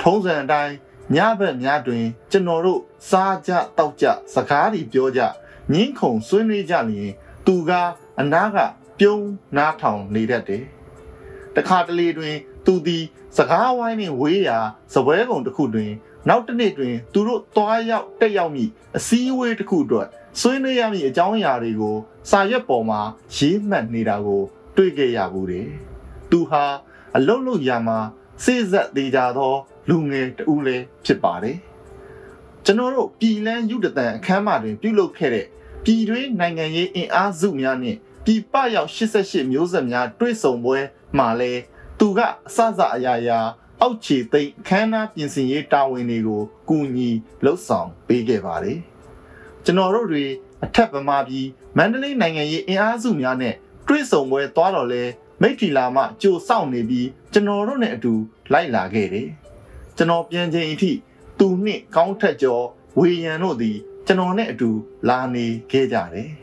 [0.00, 0.74] ထုံးစံအတိုင်း
[1.14, 2.80] ညဘက်များတွင် ကျွန်တော်တို့
[3.10, 5.20] စားကြတောက်ကြစကားတွေပြောကြ
[5.72, 7.12] ငင်းခုန်ဆွေးနွေးကြလျင်
[7.46, 7.70] သူက
[8.20, 8.58] အနားက
[8.98, 10.64] ပြုံးနားထောင်နေတတ်တယ်
[11.56, 13.04] တခါတလေတွင် သူသည်
[13.36, 14.58] စကားဝိုင်းနှင့်ဝေးရာ
[14.94, 15.90] စပွဲကုံတစ်ခုတွင်
[16.28, 18.64] နောက်တစ်နေ့တွင် သူတို့တွားရောက်တက်ရောက်မိ
[18.96, 20.08] အစည်းအဝေးတစ်ခုအတွက်
[20.40, 21.96] ဆွေးနွေးရမည့်အကြောင်းအရာတွေကို
[22.30, 23.00] စာရွက်ပေါ်မှာ
[23.36, 24.42] ရေးမှတ်နေတာကို
[24.76, 25.68] တွေ့ခဲ့ရဘူးတယ်။
[26.30, 26.64] သူဟာ
[27.16, 27.98] အလုတ်လုတ်ရာမှာ
[28.44, 29.54] စိစက်သေးကြသော
[29.88, 31.56] လူငယ်တူလည်းဖြစ်ပါတယ်။
[32.64, 35.46] ကျွန်တော်တို့ပြည်လန်းယူတတန်အခမ်းအနားတွင် ပြုလုပ်ခဲ့တဲ့
[35.84, 40.78] ပြည်တွင်းနိုင်ငံရေးအင်အားစုများနှင့်ပြည်ပရောက်88မျိုးဆက်များတွဲဆုံပွဲ
[41.18, 41.52] မှာလဲ
[41.98, 43.38] သူကအစစအရာရာ
[43.80, 47.10] အောက်ခြေသိမ်းခမ်းနားပြင်ဆင်ရေးတာဝန်တွေကိုကူညီ
[47.44, 48.80] လှုပ်ဆောင်ပေးခဲ့ပါတယ်။
[49.64, 50.24] ကျွန်တော်တို့တွေ
[50.64, 53.54] အထက်ဗမာပြည်မန္တလေးနိုင်ငံရေးအင်အားစုများနဲ့
[53.86, 55.02] တွဲဆုံပွဲသွားတော့လဲ
[55.40, 58.12] မိထီလာမှကြိုစောင့်နေပြီးကျွန်တော်တို့နဲ့အတူ
[58.52, 59.28] လိုက်လာခဲ့တယ်။
[59.96, 60.92] ကျွန်တော်ပြန်ချိန်အထိ
[61.38, 62.64] သူနှင့်ကောင်းထက်ကျော်
[62.98, 64.70] ဝေယံတို့သည်ကျွန်တော်နဲ့အတူ
[65.08, 66.30] လာနေခဲ့ကြတယ်။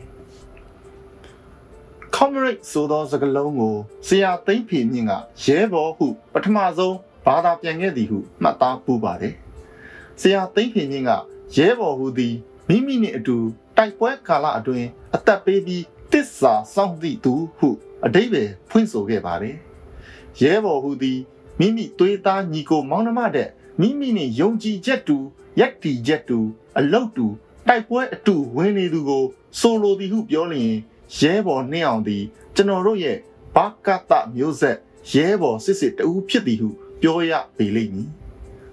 [2.14, 3.76] comrade ဆိုသောစကားလုံးကို
[4.06, 5.12] ဆရာသိမ့်ဖေမြင့်က
[5.44, 9.34] ရဲဘော်ဟု ပထမဆုံးဘာသာပြန်ခဲ့သည်ဟုမှတ်သားပူပါတယ်။
[10.20, 11.10] ဆရာသိမ့်ဖေမြင့်က
[11.56, 12.34] ရဲဘော်ဟုသည်
[12.72, 13.36] မိမိနှင့်အတူ
[13.76, 17.68] တိုက်ပွဲကာလအတွင်းအသက်ပေးပြီးတစ္ဆာစောင့်သည့်သူဟု
[18.06, 19.56] အတိပယ်ဖွင့်ဆိုခဲ့ပါတယ်။
[20.40, 21.18] ရဲဘော်ဟုသည်
[21.58, 23.48] မိမိသွေးသားညီကိုမောင်နှမတဲ့
[23.80, 25.16] မိမိနှင့်ယုံကြည်ချက်တူ
[25.60, 26.38] ရက်တီချက်တူ
[26.78, 27.26] အလုတ်တူ
[27.68, 29.24] တိုက်ပွဲအတူဝင်နေသူကို
[29.60, 30.72] ဆိုလိုသည်ဟုပြောလျင်
[31.18, 32.24] ရဲဘော်နှင်းအောင်သည်
[32.54, 33.16] ကျွန်တော်တို့ရဲ့
[33.54, 34.76] ဘာကတမျိုးဆက်
[35.12, 36.68] ရဲဘော်စစ်စစ်တူဖြစ်သည်ဟု
[37.00, 38.08] ပြောရပေလိမ့်မည်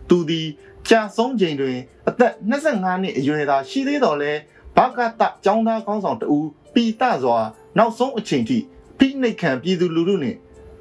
[0.10, 0.48] သူသည်
[0.90, 1.78] ကြာဆုံးချိန်တွင်
[2.10, 4.32] အသက်25နှစ်အရွယ်သာရှိသေးတော်လဲ
[4.78, 6.38] ဘာကတចောင်းသားကောင်းဆောင်တူ
[6.74, 7.38] ပီတစွာ
[7.78, 8.58] နောက်ဆုံးအချိန်ထိ
[8.98, 10.38] ဖိနှိတ်ခံပြည်သူလူထုနှင့်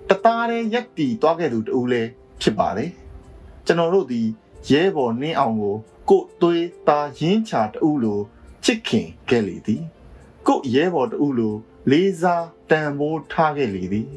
[0.09, 2.09] တသားတည်းရက်တီသွားခဲ့သူတူလည်း
[2.41, 2.91] ဖြစ်ပါတယ်
[3.67, 4.27] ကျွန်တော်တို့သည်
[4.71, 5.77] ရဲဘော်နှင်းအောင်ကို
[6.11, 8.21] ကိုသွေးသားရင်းချတူလို
[8.65, 9.83] ချစ်ခင်ခဲ့လေသည်
[10.47, 11.55] ကိုရဲဘော်တူလို
[11.91, 14.11] လေးစားတန်ဖိုးထားခဲ့လေသည်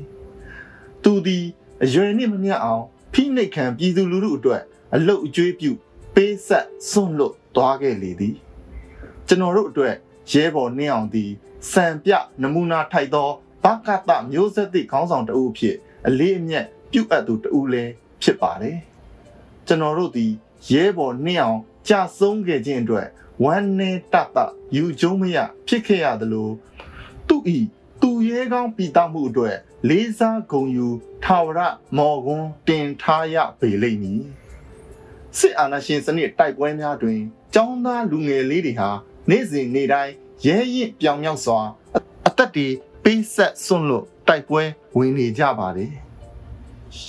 [1.03, 1.45] သူသည်
[1.83, 2.83] အရွယ်နှင့်မမျှအောင်
[3.13, 4.61] ဖိနှိတ်ခံပြည်သူလူထုအတွက်
[4.95, 5.71] အလုတ်အကျွေးပြု
[6.15, 8.35] ပေးဆက်စွန့်လွတ်သွားခဲ့လေသည်
[9.27, 9.95] ကျွန်တော်တို့အတွက်
[10.31, 11.31] ရဲဘော်နှင်းအောင်သည်
[11.71, 13.29] စံပြနမူနာထိုက်သော
[13.63, 15.75] ဘကတမျိုးဆက်သည့်ခေါင်းဆောင်တဦးဖြစ်
[16.07, 18.77] အလေးအမြတ်ပြုအပ်သူတဦးလည်းဖြစ်ပါတယ်
[19.67, 20.31] ကျွန်တော်တို့သည်
[20.71, 23.07] ရဲဘော်နှင်းအောင်ကြဆုံးခဲ့ခြင်းအတွက်
[23.43, 24.37] ဝမ်းနေတတ
[24.75, 26.49] ယူကျုံးမရဖြစ်ခဲ့ရသလို
[27.27, 27.57] သူဤ
[28.01, 29.57] သူရဲကောင်းပြီးတမှုအတွက်
[29.89, 30.87] လေးစားဂုံယူ
[31.23, 31.59] ထာဝရ
[31.97, 34.21] မော်ကွန်းတင်ထားရပေလိမ့်မည်
[35.37, 37.19] စစ်အာဏာရှင်စနစ်တိုက်ပွဲများတွင်
[37.55, 38.89] ចောင်းသားလူငယ်လေးတွေဟာ
[39.29, 40.13] နေ့စဉ်နေ့တိုင်း
[40.45, 41.59] ရဲရင်ပြောင်မြောက်စွာ
[42.27, 42.67] အသက်တွေ
[43.03, 44.61] ပေးဆက်စွန့်လို့တိုက်ပွဲ
[44.97, 45.91] ဝင်နေကြပါတယ်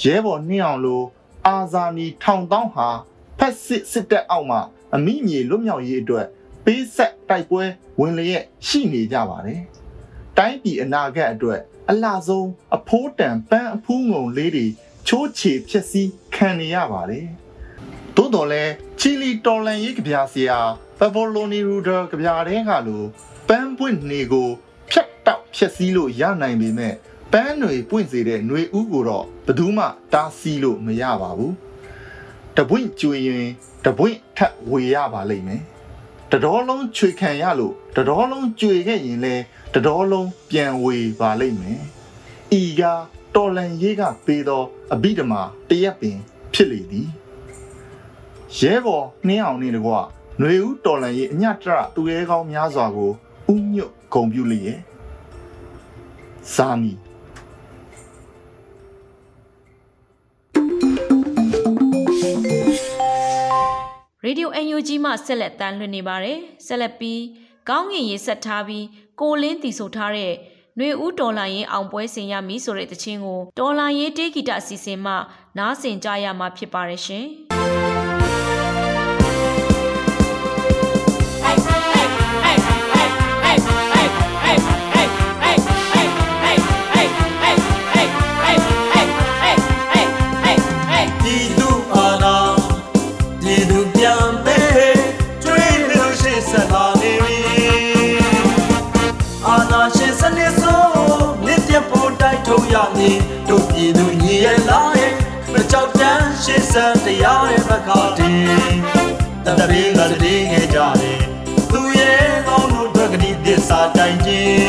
[0.02, 1.02] ရဲဘော်နှင်းအောင်လို
[1.46, 2.88] အာဇာနီထောင်တောင်းဟာ
[3.38, 4.60] ဖက်စစ်စစ်တပ်အောက်မှာ
[4.94, 6.26] အမိမြေလွတ်မြောက်ရေးအတွက်
[6.64, 7.62] ပေးဆက်တိုက်ပွဲ
[8.00, 9.60] ဝင်လျက်ရှိနေကြပါတယ်။
[10.36, 14.66] တိုင်းပြည်အနာဂတ်အတွက်အလှဆုံးအဖိုးတန်ပန်းအဖူးငုံလေးတွေ
[15.08, 17.26] ချိုးချေဖြစ်စည်းခံနေရပါတယ်။
[18.16, 18.62] သို့တော်လဲ
[19.00, 20.58] ချီလီတော်လန်ရေးကြပြဆရာ
[20.98, 23.02] ဖဗိုလိုနီရူဒါကြပြတဲ့ကလို
[23.48, 24.48] ပန်းပွင့်နေကို
[24.90, 26.94] ဖြတ်တောက်ဖြစ်စည်းလို့ရနိုင်ပေမဲ့
[27.32, 31.52] ပန်းတွေပွင့်စေတဲ့ຫນွေဥကိုတော့ဘယ်သူမှတားဆီးလို့မရပါဘူး။
[32.56, 33.48] တပွင့်ကျွေရင်
[33.84, 35.62] တပွင့်ထပ်ဝေရပါလိမ့်မယ်
[36.32, 39.34] တတော်လုံးချွေခံရလို့တတော်လုံးကြွေခဲ့ရင်လဲ
[39.74, 41.80] တတော်လုံးပြန်ဝေပါလိမ့်မယ်
[42.60, 42.82] ဤက
[43.34, 46.18] တော်လန်ရေးကပေးသောအဘိဓမ္မာတရက်ပင်
[46.54, 47.08] ဖြစ်လေသည်
[48.57, 53.11] ရဲဘော်နှင်းအောင်နေတကွຫນွေဦးတော်လန်ရေးအညတရသူရဲကောင်းများစွာကို
[53.53, 54.79] ဥညွတ်ဂုံပြုလျက်
[56.53, 56.93] စာမီ
[64.25, 67.21] Radio UNG မှဆက်လက်တမ်းလွှင့်နေပါတယ်ဆက်လက်ပြီး
[67.69, 68.85] ကောင်းငင်ရေးဆက်ထားပြီး
[69.21, 70.33] ကိုလင်းတီဆိုထားတဲ့
[70.77, 75.13] ຫນွေဦးဒေါ်လာရင်အောင်ပွဲဆင်ရမည်ဆိုတဲ့တခြင်းကိုဒေါ်လာရေးတေးဂီတအစီအစဉ်မှ
[75.57, 77.25] နားဆင်ကြရမှာဖြစ်ပါတယ်ရှင်
[103.02, 105.14] ရမည်တို့ပြည်သူညီရဲ့လားရဲ့
[105.52, 108.78] မကြောက်တန်းရှင်းစံတရားရဲ့ဘက်ကတည်း
[109.44, 111.20] တတရေကတည်းငယ်ကြတယ်
[111.70, 114.66] သူရဲ့ကောင်းတို့ဘက်ကဒီသစ္စာတိုင်ခြင်း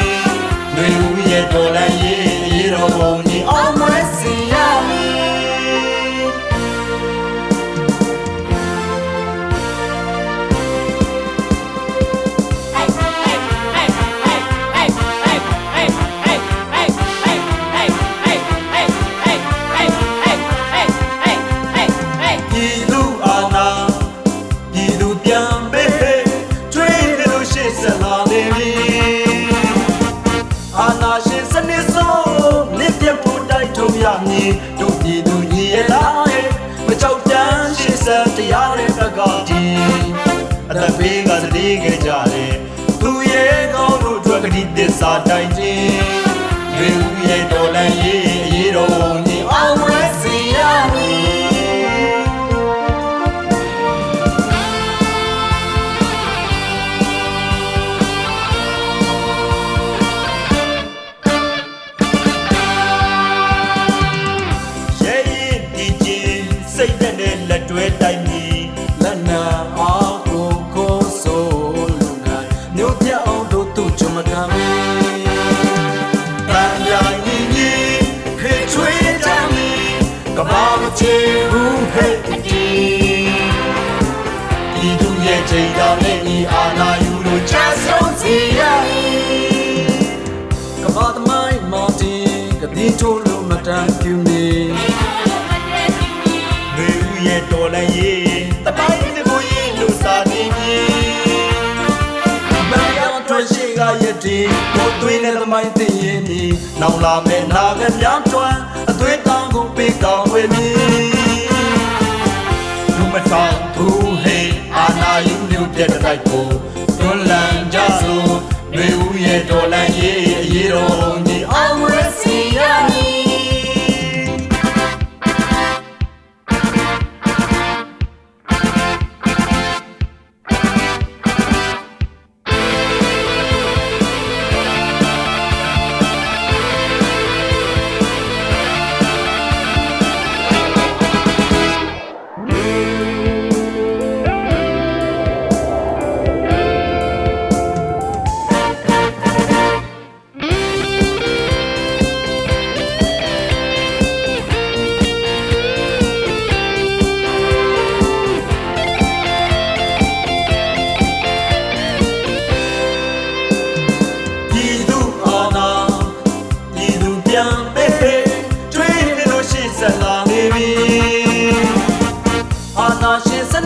[0.76, 3.23] တွေဦးရဲ့တော်လည်းရေးရေတော်ဘုံ
[105.54, 106.44] မိုင်းသိရင်ဒီ
[106.82, 110.68] နောင်လာမဲ့နာကများတွန်းအသွေးတောင်းကိုပေးကောင်းဝေမီ
[112.96, 113.86] လူမဆောင်သူ
[114.24, 116.48] ဟေးအာနာယူမြို့ပြတဲ့တိုက်ကို
[117.00, 117.53] တွန်းလန်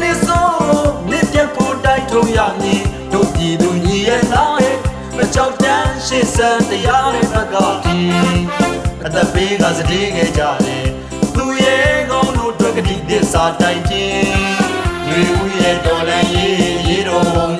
[0.01, 2.81] နစ်ဆုံးမြစ်ပြတ်ဖို့တိုက်ထုံရမည်
[3.13, 4.77] တို့ပြည်သူညီရဲ့လားရဲ့
[5.17, 7.55] မကြောက်တမ်းရှိစံတရားရဲ့ဘက်က
[7.85, 8.45] တည်း
[9.05, 10.85] အသက်ပေးကစတေးခဲ့ကြတယ်
[11.35, 14.31] သူရဲ့ကောင်းတို့အတွက်ကတိသစ္စာတိုင်းခြင်း
[15.09, 17.56] ရွေဦးရဲ့တော်လန်ရေးရေးတော်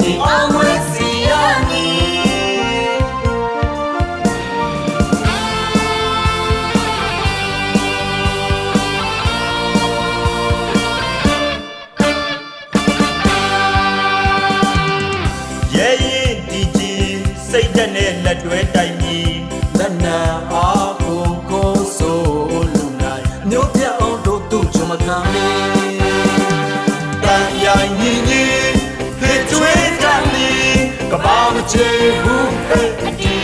[17.77, 19.17] စိတ်သက်နဲ့လက်တွဲတိုက်မီ
[19.79, 20.19] လက်နာ
[20.53, 22.21] အားကိုကိုဆို
[22.73, 25.47] လူနိုင်မြို့ပြအောင်တို့သူချမခံမီ
[27.23, 28.43] တန်ရိုင်ညီညီ
[29.19, 30.49] ဖေကျွေးတတ်မီ
[31.11, 31.89] ကဘာမချေ
[32.23, 33.37] ဘူးဟဲ့အတီ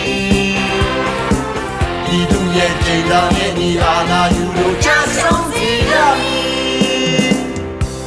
[2.05, 7.33] ဒီသူရဲ့ချိန်သာနဲ့ညီအာနာယူလို့ချဆုံးစီရမည်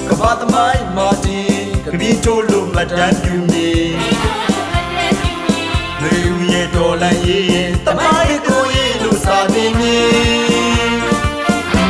[0.08, 1.40] ကဘာသမိုင်းမာတီ
[1.84, 3.85] ကပီတိုလိုမတန်ပြူနေ
[7.26, 9.96] တော်လည်းရေးတမိုင်းကိုရေးလို့စာနေမီ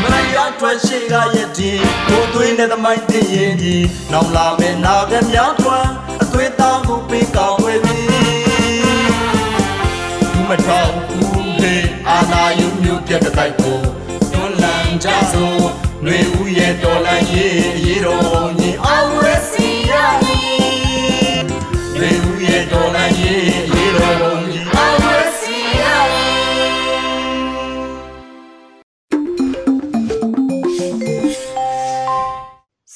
[0.02, 1.70] မရထွက်ရှိကရဲ့ဒီ
[2.08, 3.76] ကိုသွေးနဲ့သမိုင်းသိရင်ဒီ
[4.12, 7.98] နောက်လာမယ့်နာကများထွန်းအသွေးသားကိုပေးကောင်းဝေမီ
[10.32, 13.78] သူမထောင်ဘူးဟေးအာနာယူမျိုးပြတ်တဲ့တိုက်ကို
[14.32, 15.64] တွန်းလန်ကြစို့
[16.04, 18.35] နှွေဦးရဲ့တော်လန်ရေးအရေးတော်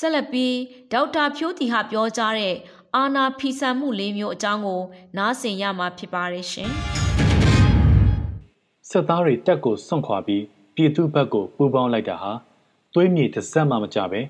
[0.02, 0.56] ဆက်လက်ပြီး
[0.92, 2.54] ဒေါက်တာဖြိုးတီဟာပြောကြားတဲ့
[2.96, 4.82] အာနာဖီဆန်မှုလေးမျိုးအကြောင်းကို
[5.16, 6.70] နားဆင်ရမှာဖြစ်ပါတယ်ရှင်။
[8.90, 10.42] စစ်သားတွေတက်ကိုစွန့်ခွာပြီး
[10.74, 12.32] ပြည်သူဘက်ကိုပူးပေါင်းလိုက်တာဟာ
[12.94, 14.20] သွေးမြေတစ်စက်မှမကြပဲ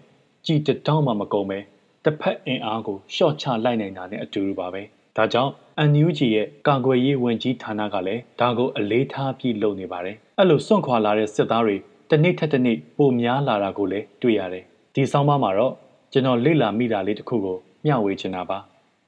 [0.46, 1.58] ကြည်တတောင်းမှမကုန်ပဲ
[2.04, 4.82] တစ်ဖက်အင်အားကိုရှော့ချလိုက်နိုင်တာနဲ့အတူတူပါပဲ
[5.16, 5.52] ဒါကြောင့်
[5.90, 11.76] NUG ရဲ့ကာကွယ်ရေးဝန်ကြီးဌာနကလည်းဒါကိုအလေးထားပြီးလုပ်နေပါတယ်အဲ့လိုစွန့်ခွာလာတဲ့စစ်သားတွေ
[12.10, 15.72] တစ်နေ့ထက်တစ်နေ့ပိုများလာတာကိုလည်းတွေ့ရတယ် ဒီဆောင်းပါးမှာတော့
[16.12, 18.58] ကျွန်တော်လေ့လာမိတာလေးတစ်ခုကိုမျှဝေချင်တာပါ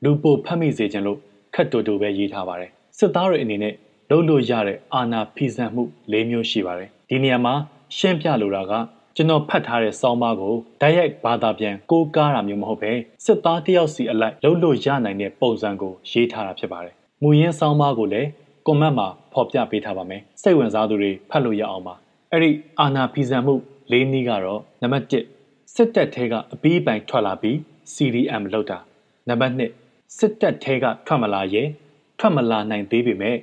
[0.04, 1.18] လူပိုဖတ်မိစေခြင်းလို့
[1.54, 3.74] ခက်တူတူပဲရေးထားပါတယ်စစ်သားတွေအနေနဲ့
[4.10, 7.54] လုပ်လို့ရတဲ့အာနာဖီဆန်မှု၄မျိုးရှိပါတယ်ဒီနေရာမှာ
[7.96, 8.72] ရှင်းပြလိုတာက
[9.16, 12.92] ကျွန်တော်ဖတ်ထားတဲ့စောင်းမကိုဓာတ်ရိုက်ဘာသာပြန်ကိုးကားတာမျိုးမဟုတ်ပဲ
[13.24, 18.28] စစ်သားတယောက်စီအလိုက်လှုပ်လို့ရနိုင်တဲ့ပုံစံကိုရေးထားတာဖြစ်ပါတယ်။မူရင်းစောင်းမကိုလည်း
[18.66, 21.94] ကွန်မန့်မှာဖော်ပြပေးထားပါမယ်။စိတ်ဝင်စားသူတွေဖတ်လို့ရအောင်ပါ။
[22.32, 23.54] အဲ့ဒီအာနာဖီဇံမှု
[23.90, 25.41] လေးနည်းကတော့နံပါတ်1
[25.76, 27.56] စစ်တပ်ထဲကအပီးပိုင်ထွက်လာပြီး
[27.94, 28.78] CDM လောက်တာ
[29.28, 31.62] နံပါတ်2စစ်တပ်ထဲကထွက်မလာရဲ
[32.18, 33.36] ထွက်မလာနိုင်သေးပေမဲ့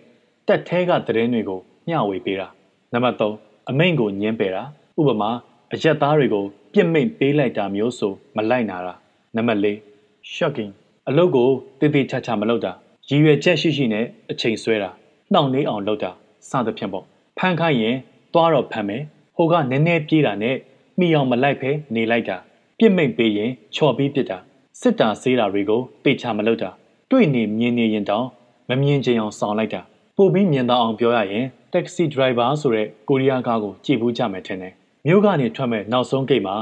[0.47, 2.47] တပ်ထဲကသတင်းတွေကိုမျှဝေပေးတာ
[2.93, 4.63] နံပါတ်3အမိန့်ကိုညှင်းပယ်တာ
[4.99, 5.29] ဥပမာ
[5.73, 8.93] အရက်သားတွေကိုပြစ်မိတ်ပေးလိုက်တာမျိုးဆိုမလိုက်နာတာ
[9.35, 10.71] နံပါတ်4 shocking
[11.09, 12.71] အလုပ်ကိုတည်တည်ချာချာမလုပ်တာ
[13.09, 14.89] ရည်ရွယ်ချက်ရှိရှိနဲ့အချိန်ဆွဲတာ
[15.33, 16.11] နှောင့်နှေးအောင်လုပ်တာ
[16.49, 17.05] စသဖြင့်ပေါ့
[17.37, 17.95] ဖန်ခိုင်းရင်
[18.33, 19.03] သွားတော့ဖမ်းမယ်
[19.35, 20.55] ဟိုကနည်းနည်းပြေးတာနဲ့
[20.99, 22.37] မိအောင်မလိုက်ဖဲနေလိုက်တာ
[22.77, 24.37] ပြစ်မိတ်ပေးရင်ချော်ပြီးပြစ်တာ
[24.81, 26.69] စစ်တာဆေးတာတွေကိုပေချာမလုပ်တာ
[27.11, 28.25] တွေ့နေမြင်နေရင်တောင်
[28.69, 29.81] မမြင်ချင်အောင်ဆောင်လိုက်တာ
[30.17, 34.73] ပို့ပြီးမြင်တော့အောင်ပြောရရင် taxi driver ဆိုတဲ့ကိုရီးယားကားကိုကြည့်ဘူးကြမယ်ထင်တယ်
[35.07, 36.55] မြို့ကနေထွက်မဲ့နောက်ဆုံးဂိတ်မှာ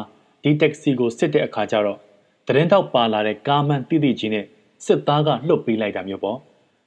[0.43, 1.97] ဒီ taxi ကိုစစ်တဲ့အခါကျတော့
[2.47, 4.45] တရင်တောက်ပါလာတဲ့ကားမှန်တိတိကြီးနဲ့
[4.85, 6.37] စစ်သားကလှုပ်ပေးလိုက်တာမျိုးပေါ့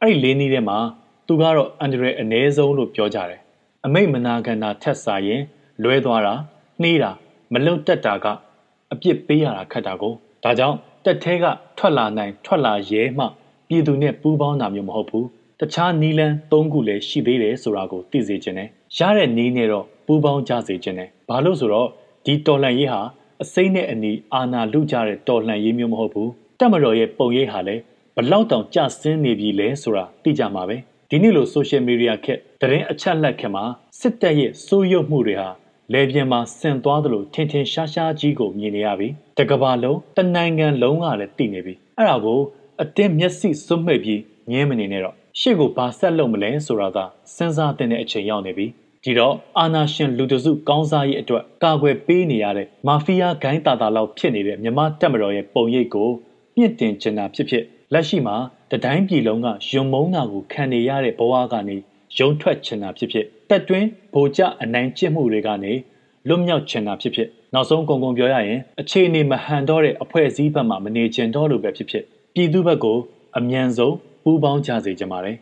[0.00, 0.78] အဲ့ဒီလေးနည်းထဲမှာ
[1.26, 3.40] သူကတော့အန်ဒရဲအ ਨੇ ဆုံးလို့ပြောကြတယ်
[3.86, 5.42] အမိတ်မနာကန်တာထက်စာရင်
[5.82, 6.34] လွဲသွားတာ
[6.82, 7.10] နှေးတာ
[7.52, 8.26] မလုံတက်တာက
[8.92, 10.12] အပြစ်ပေးရတာခက်တာကို
[10.44, 11.44] ဒါကြောင့်တက်သေးက
[11.78, 13.24] ထွက်လာနိုင်ထွက်လာရဲမှ
[13.68, 15.26] ပြည်သူနဲ့ပူးပေါင်းတာမျိုးမဟုတ်ဘူး
[15.60, 21.88] တခြားနီလန်း၃ခုလည်းရှိသေးတယ်ဆိုတာကိုသိစေချင်တယ်ရတဲ့နီးနဲ့တော့ပူးပေါင်းကြစေချင်တယ်ဘာလို့ဆိုတော့
[22.24, 23.00] ဒီတော်လှန်ရေးဟာ
[23.42, 27.82] အစိမ့်နဲ့အနီအာနာလူကြတဲ့တော်လှန်ရေးမျိုးမဟုတ်ဘူးတက်မတော်ရဲ့ပုံရိပ်ဟာလည်း
[28.16, 30.76] ဘလောက်တောင်ကြဆင်းနေပြီလဲဆိုတာသိကြမှာပဲ
[31.10, 33.64] ဒီနေ့လို social media ခက်တရင်အချက်လက်ခင်မှာ
[34.00, 35.48] စစ်တပ်ရဲ့စိုးရုပ်မှုတွေဟာ
[35.94, 42.40] လေပြင်းမှာဆင်သွားသလိုထင်ထင်ရှားရှားကြီးကိုမြင်နေရပြီတကဘာလုံးတနိုင်ငံလုံးကလည်းသိနေပြီအဲ့ဒါကို
[42.82, 46.98] အတင်းမျက်စိစွတ်မှိတ်ပြီးငင်းမနေနဲ့တော့ရှေ့ကိုဘာဆက်လုပ်မလဲဆိုတာက
[47.34, 48.66] စဉ်းစားတဲ့အချိန်ရောက်နေပြီ
[49.04, 56.10] ဒီတော့အာနာရှင်လူတစုကောင်းစားရေးအတွက်ကာကွယ်ပေးနေရတဲ့မာဖီးယားဂိုင်းတာတာလောက်ဖြစ်နေတဲ့မြမတက်မတော်ရဲ့ပုံရိပ်ကို
[56.56, 58.36] မြင့်တင်ချင်တာဖြစ်ဖြစ်လက်ရှိမှာ
[58.70, 61.76] တတိုင်းပြည်လုံးကယုံမုန်းတာကိုခံနေရတဲ့ဘဝကနေ
[62.18, 65.72] ရုံထွက်ချင်တာဖြစ်ဖြစ် တက်တွင်းဗိုလ်ကျအနိုင်ကျင့်မှုတွေကနေ
[66.28, 72.98] လွတ်မြောက်ချင်တာဖြစ်ဖြစ်နောက်ဆုံးကုံကုံပြောရရင်အခြေအနေမဟန်တော့တဲ့အဖွဲ့အစည်းဘက်မှမနေချင်တော့လို့ပဲဖြစ်ဖြစ်ပြည်သူဘက်ကို
[73.38, 75.36] အမြန်ဆုံးပူးပေါင်းကြစေချင်ပါတယ်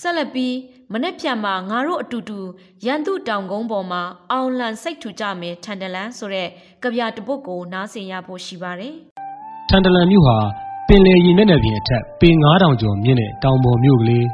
[0.00, 0.54] ဆက်လက်ပြီး
[0.92, 2.40] မနေ့ပြန်မှာငါတို့အတူတူ
[2.86, 6.48] ရန်သူတောင်ကုန်းပေါ်မှာအောင်လန်စိတ်ထူကြမယ်ထန်တလန်ဆိုတဲ့
[6.82, 8.94] ကြပြတပုတ်ကိုနားဆင်ရဖို့ရှိပါတယ်
[9.70, 10.38] ထန်တလန်မြို့ဟာ
[10.88, 14.26] ပင်လယ်ရင်မျက်နှာပြင်အထက်ပေ9000ကျော်မြင့်တဲ့တောင်ပေါ်မြို့ကလေး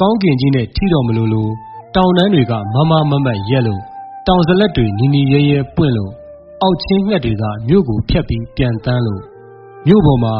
[0.00, 1.52] ကောင်းကင်ကြီးနဲ့ထိတော်မလို့လို့
[1.96, 3.82] တောင်တန်းတွေကမမမမတ်ရက်လို့
[4.26, 6.12] တောင်စလက်တွေနီနီရဲရဲပွင့်လို့
[6.62, 9.22] အောက်ချင်းငှက်တွေကမြို့ကိုဖျက်ပြီးပြန်တန်းလို့
[9.86, 10.34] မြို့ပေါ်မှာ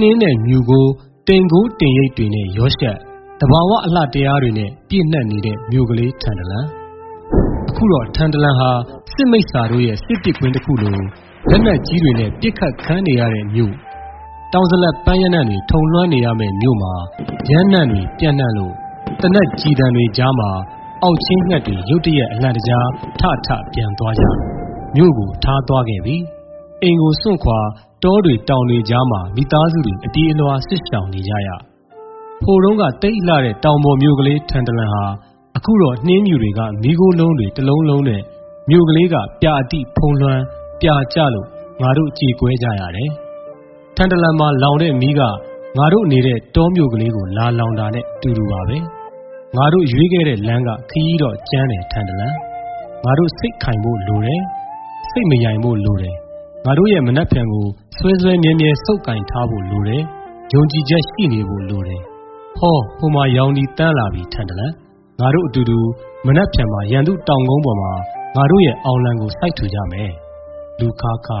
[0.00, 0.86] နှင်းနဲ့မြူကို
[1.28, 2.96] တင်ကိုတင်ရိပ်တွေနဲ့ရောရှက်
[3.40, 6.66] တဘာဝအလှတရားတွေနဲ့ပြည့်နှက်နေတဲ့မြို့ကလေးထန်တလန်
[7.68, 8.70] အခုတော့ထန်တလန်ဟာ
[9.12, 10.90] စစ်မိတ်စာတို့ရဲ့စစ်ပစ်ကွင်းတစ်ခုလို
[11.50, 13.74] လက်နက်ကြီးတွေနဲ့ပြစ်ခတ်ခမ်းနေရတဲ့မြို့
[14.52, 16.94] တောင်စလက်ပန်းရနံ့တွေထုံလွှမ်းနေရမယ့်မြို့မှာ
[17.50, 18.74] ရမ်းနံ့တွေပြန့်နှံ့လို့
[19.22, 20.50] တနက်ကြည်တံတွေကြားမှာ
[21.02, 22.88] အောက်ချင်းငှက်တွေရုတ်တရက်အလှန်တကြား
[23.20, 24.24] ထထပြန်သွားကြ
[24.96, 26.16] မြို့ကိုထားသွားခဲ့ပြီ
[26.82, 27.58] အိမ်ကိုစွန့်ခွာ
[28.04, 31.48] တောတွေတောင်တွေကြားမှာမိသားစုတွေအတီးအလွှာဆစ်ဆောင်နေကြရ
[32.44, 35.04] ဖိုတုံးကတိတ်လှတဲ့တောင်ပေါ်မြို့ကလေးထန်တလန်ဟာ
[35.56, 38.22] အခုတော့နှင်းမြူတွေကမိโกလုံးတွေတလုံးလုံးနဲ့
[38.70, 40.42] မြို့ကလေးကပြာတိဖုံးလွှမ်း
[40.80, 41.48] ပြာကျလို့
[41.80, 43.10] ငါတို့ကြေကွဲကြရတယ်
[43.96, 45.20] ထန်တလန်မှာလောင်တဲ့မီးက
[45.78, 48.78] ငါတို့နေတဲ့တောမြို့ကလေးကိုလာလောင်တာနဲ့တူတူပါပဲ
[49.56, 52.34] ငါတို့ရွေးခဲ့တဲ့လမ်းကခရီးတော့ကျန်းတယ်ထန်တလန်
[53.04, 54.42] ငါတို့စိတ်ခိုင်ဖို့လိုတယ်
[55.10, 56.16] စိတ်မယိုင်ဖို့လိုတယ်
[56.66, 60.02] ငါတို့ရဲ့မနှက်ဖြံကိုဆွဲဆွဲမြဲမြဲစုပ်ကင်ထားဖို့လိုတယ်
[60.54, 62.02] ယုံကြည်ချက်ရှိနေဖို့လိုတယ်
[62.58, 64.72] ဟောဟိုမှာရောင်ဒီတန်းလာပြီထန်တလန်
[65.20, 65.78] ငါတို့အတူတူ
[66.26, 67.92] မနှက်ဖြံမှာရန်သူတောင်ကုန်းပေါ်မှာ
[68.36, 70.12] ငါတို့ရဲ့အောင်လံကိုစိုက်ထူကြမယ်
[70.80, 71.40] လူခါခါ